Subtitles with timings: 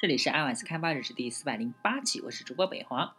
[0.00, 3.14] 这里是 iOS 开发日志第四百零八期，我是主播北华。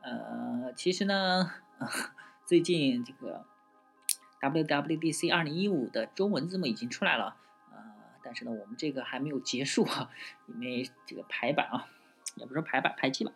[0.00, 1.52] 呃，其实呢，
[2.46, 3.44] 最近这个
[4.40, 7.36] WWDC 二零一五的中文字幕已经出来了，
[7.70, 7.76] 呃，
[8.22, 10.10] 但是呢，我们这个还没有结束啊，
[10.46, 11.88] 因为这个排版啊，
[12.36, 13.30] 也不是排版排期吧，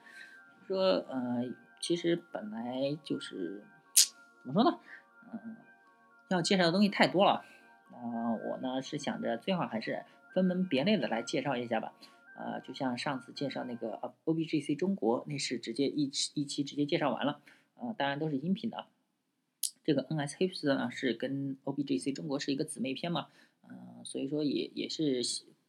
[0.66, 1.44] 说呃，
[1.82, 3.62] 其实本来就是
[4.42, 4.78] 怎么说呢，
[5.34, 5.56] 嗯，
[6.28, 7.44] 要介绍的东西太多了，
[7.92, 11.92] 啊，我呢是想着最好还是分门别类的来介绍一下吧。
[12.38, 16.04] 呃，就像上次介绍那个啊 OBGC 中国，那是直接一
[16.34, 17.40] 一期直接介绍完了，
[17.74, 18.86] 呃，当然都是音频的。
[19.82, 23.26] 这个 NS Hipster 呢是跟 OBGC 中国是一个姊妹篇嘛，
[23.62, 25.20] 呃，所以说也也是，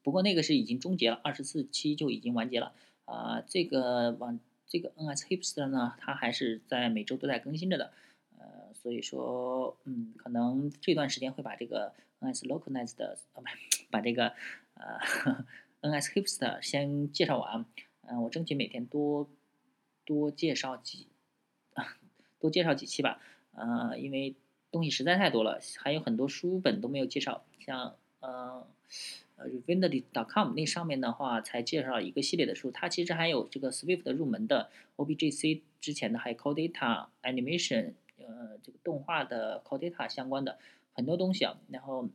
[0.03, 2.71] 不过那个是已经终结了，二十四期就已经完结了。
[3.05, 7.91] 啊，这个往这个 NS Hipster 呢，它还是在每周都在更新着的，
[8.37, 13.43] 呃，所以说，嗯，可能这段时间会把这个 NS Localized 的，啊，不，
[13.89, 14.33] 把这个，
[14.75, 15.45] 呃。
[15.81, 17.65] NS Hipster 先介绍完，
[18.01, 19.29] 嗯，我争取每天多
[20.05, 21.07] 多介绍几
[22.39, 23.21] 多介绍几期吧，
[23.53, 24.35] 呃，因为
[24.71, 28.67] 东西实在太多了，还有很多书本都没有介绍，像呃
[29.35, 40.59] 呃 Revindy.com 那上面的话才介绍一个系列的书，它其实还有这个 Swift 入门的 OBGC 之前的还有 Core Data Animation，呃，这个动画的 Core Data 相关的
[40.93, 42.09] 很多东西啊，然后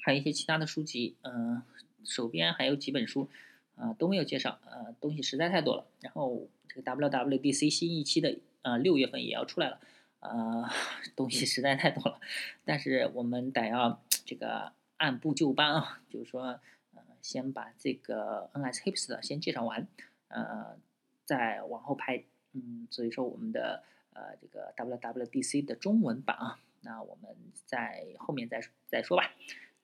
[0.00, 1.62] 还有一些其他的书籍，嗯。
[2.04, 3.28] 手边还有几本书，
[3.76, 5.86] 啊都没有介绍，呃东西实在太多了。
[6.00, 9.80] 然后这个 WWDC 新一期的呃六月份也要出来了，
[10.20, 10.68] 呃
[11.16, 12.20] 东西实在太多了。
[12.64, 16.60] 但是我们得要这个按部就班啊，就是说
[16.94, 19.86] 呃先把这个 NS Hips 的先介绍完，
[20.28, 20.76] 呃
[21.24, 29.32] 再往后拍，嗯所以说我们的呃这个 WWDC 的中文版啊，那我们在后面再再说吧。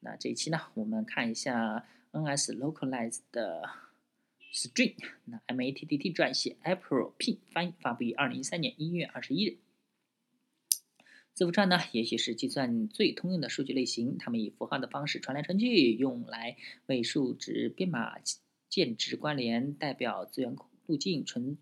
[0.00, 1.84] 那这一期呢，我们看一下。
[2.12, 3.70] NS localized 的
[4.52, 9.58] string，那 MATTT 撰写，April P 翻译，发布于二零一三年一月二十一日。
[11.32, 16.56] 字符串呢，也许是计算最通用的数据类型，它们以符号的方式传来传去，用来
[16.86, 18.16] 为数值编码
[18.68, 20.56] 键值关联，代表资源
[20.86, 21.56] 路径，存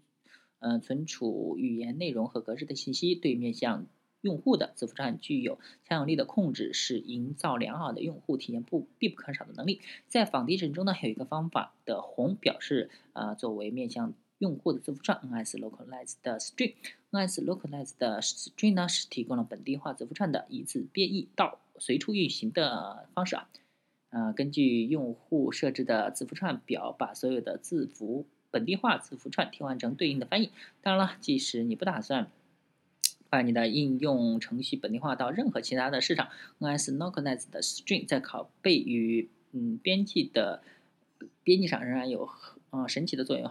[0.60, 3.86] 呃存储语言内容和格式的信息，对面向。
[4.20, 9.80] 用户的字符串具有强有力的控制，是营造良好的用户体验不必不可少的能力。
[10.08, 16.74] 在 Foundation 中呢，有一个方法的红表示，呃，作为面向用户的字符串，NS Localized String。
[17.10, 23.48] NS Localized String 呢是提供了本地化字符串的一次编译到随处运行的方式啊。
[24.10, 30.50] 呃，根据用户设置的字符串表，把所有的字符本地化字符串替换成对应的翻译。
[30.82, 32.30] 当然了，即使你不打算。
[33.30, 36.28] 把你的应用程序本地化到任何其他的市场
[36.60, 40.62] ，NS localized string 在拷贝与嗯编辑的
[41.42, 42.28] 编辑上仍然有
[42.70, 43.50] 嗯神奇的作用。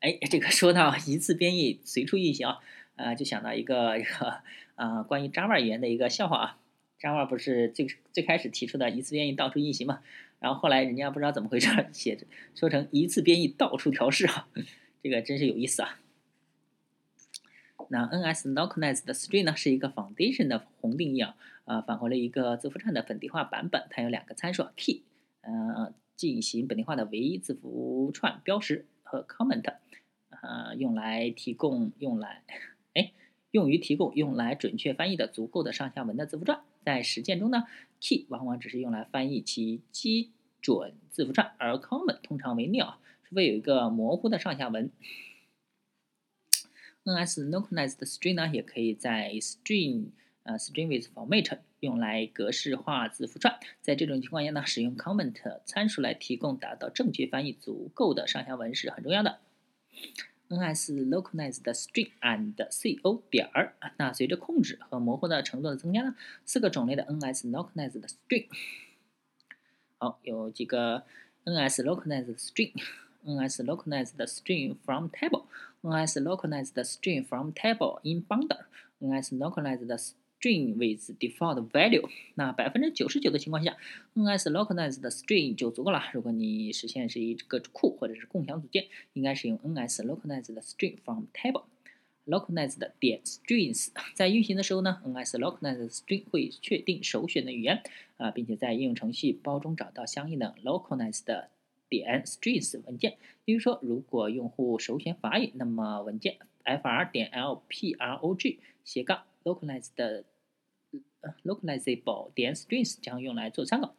[0.00, 2.58] 哎，这个说到一次编译随处运行啊，
[2.96, 4.42] 呃，就想到一个一个
[4.76, 6.58] 啊关于 Java 语言的一个笑话啊。
[7.00, 10.00] Java 不是最最开始提出的一次编译到处运行嘛？
[10.40, 12.18] 然后后来人家不知道怎么回事，写
[12.54, 14.48] 说成一次编译到处调试啊，
[15.02, 16.00] 这个真是有意思啊。
[17.90, 21.34] 那 NS localized string 呢是一个 foundation 的宏定义啊，
[21.64, 23.86] 呃，返回了一个字符串的本地化版本。
[23.90, 25.02] 它有两个参数 key，
[25.40, 29.64] 呃，进行本地化的唯一字符串标识和 comment，
[30.30, 32.42] 呃，用来提供用来，
[32.94, 33.12] 哎，
[33.52, 36.60] 用于提供用来准确翻译的足够的上下文的字符串。
[36.84, 37.64] 在实践中呢
[38.00, 42.94] ，key 往往只是用来翻译其基准字符串，而 comment 通常为 nil，
[43.24, 44.90] 除非有一个模糊的上下文。
[47.04, 50.08] NS localized string 呢，也可以在 string
[50.42, 53.58] 呃 string with format 用来格式化字符串。
[53.80, 59.38] 在这种情况下呢，使用 comment 参数来提供达到正确翻译足够的上下文是很重要的。
[60.48, 63.74] NS localized string and co 点儿。
[63.98, 68.46] 那随着控制和模糊的程度的增加呢，四个种类的 NS localized string。
[69.98, 71.04] 好，有几个
[71.44, 72.72] NS localized string。
[73.26, 75.46] NS localized string from table
[75.82, 78.58] NS localized string from table in bundle
[79.00, 79.88] NS localized
[80.40, 82.08] string with default value。
[82.34, 83.76] 那百分之九十九的情况下
[84.14, 86.02] ，NS localized string 就足够了。
[86.12, 91.64] 如果你实现是一个库或者是共享组件，应该使用 NS localized string from table
[92.26, 93.88] localized 点 strings。
[94.14, 97.82] 在运行的时候呢，NS localized string 会确定首选的语言
[98.16, 101.46] 啊，并且在应用程序包中找到相应的 localized
[101.88, 110.24] 点 strings 文件，比如说，如果用户首选法语，那么文件 fr 点 lprog 斜杠 localized 的
[111.44, 113.94] localizable 点 strings 将用来做参考。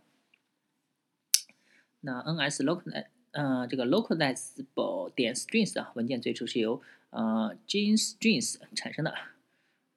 [2.02, 9.14] 那 NS local 呃这个 localizable 点 strings 啊文件最初是由呃 Jin strings 产生的，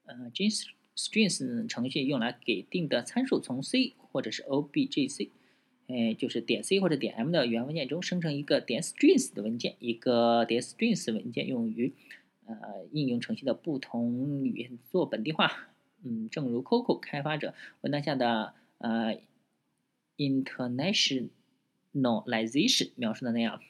[0.04, 0.66] 呃 Jin
[0.96, 5.30] strings 程序用来给定的参数从 C 或者是 Objc，
[5.92, 11.92] 哎就是点 C 或者点 M 的源文件中生成一个点 strings 的文件，一个点 strings 文件用于
[12.46, 12.56] 呃
[12.92, 15.68] 应用程序的不同语言做本地化。
[16.02, 19.18] 嗯，正如 Coco 开发者文档下的呃
[20.16, 23.60] internationalization 描述的那样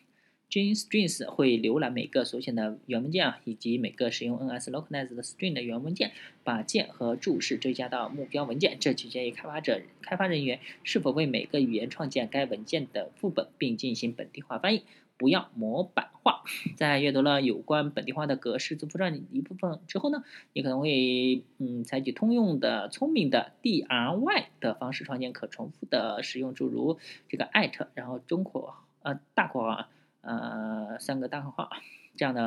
[0.53, 6.13] ，JStrings 会浏览每个所选的原文件啊，以及每个使用 NS localized string 的原文件，
[6.45, 8.77] 把键和注释追加到目标文件。
[8.79, 14.83] 这取决于开发者开发人员是否为每个语言创建该文件的副本，并进行本地化翻译。
[15.19, 16.43] 不要模板化。
[16.75, 29.89] 在阅读了有关本地化的格式字符串一部分之后呢，你可能会嗯采取通用的聪明的 DRY 的方式创建可重复的使用，诸如这个艾特，然后中括呃大括号啊
[30.23, 31.71] 呃三个大括号
[32.17, 32.43] 这样的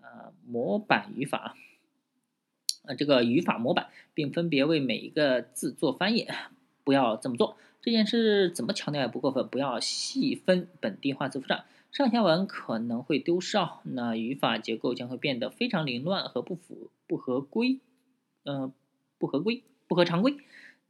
[0.00, 1.54] 呃模板语法，
[2.84, 6.26] 呃这个语法模板，并分别为每一个字做翻译。
[6.82, 7.56] 不要这么做。
[7.82, 9.46] 这件事怎么强调也不过分。
[9.48, 13.78] 不要细分本地化字符串，上下文可能会丢失哦。
[13.84, 17.80] 那语法结构将会变得非常凌乱和不符不合规，
[18.44, 18.72] 嗯，
[19.18, 20.36] 不合规不合常规。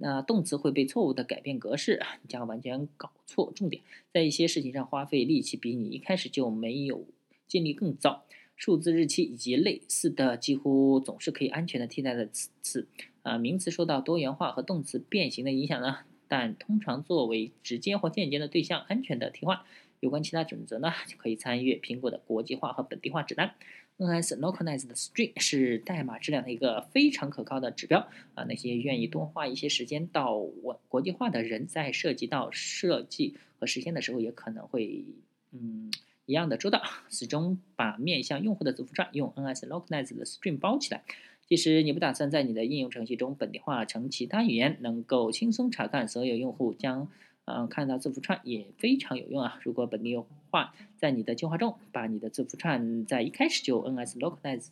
[0.03, 3.83] 那动词会被错误的改变格式，将完全搞错重点。
[4.13, 7.05] 在一些事情上花费力气比你一开始就没有
[7.47, 8.25] 建立更糟。
[8.57, 12.89] 数字、日期以及类似的几乎总是可以安全的替代的词词。
[13.23, 15.99] 啊，名词受到多元化和动词变形的影响呢？
[16.29, 19.61] 但通常作为直接或间接的对象安全的替换。
[20.01, 23.55] 有关其他准则呢，就可以参阅苹果的国际化和本地化指南。
[23.99, 28.45] NS localized string 是代码质量的一个非常可靠的指标啊。
[28.49, 35.05] 那些愿意多花一些时间到我国际化的人，在涉及到设计和实现的时候，也可能会
[35.53, 35.93] 嗯
[36.25, 36.81] 一样的周到，
[37.11, 41.03] 始终把面向用户的字符串用 NS localized string 包起来。
[41.47, 47.11] 其实你不打算在你的应用程序中本地化成其他语言，能够轻松查看所有用户将
[47.47, 49.59] 嗯看到字符串也非常有用啊。
[49.63, 50.17] 如果本地
[50.51, 54.69] 化在你的计划中，把你的字符串在一开始就 NS localize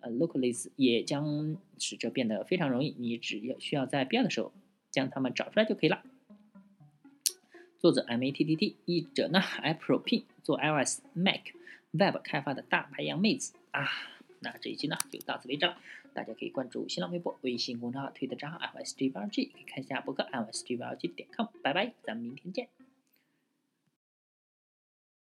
[0.00, 2.94] 呃 localize 也将使这变得非常容易。
[2.98, 4.52] 你只要需要在必要的时候
[4.90, 6.02] 将它们找出来就可以了。
[7.78, 11.40] 作者 M A T T T，译者呢 April P，做 iOS、Mac、
[11.92, 13.88] Web 开发的大白羊妹子啊。
[14.40, 15.76] 那这一期呢就到此为止了，
[16.14, 22.89] 大家可以关注新浪微博、微信公众号、推特账号 msgbrg 可以看一下博客 msgbrg 点 com 拜拜，咱们明天见。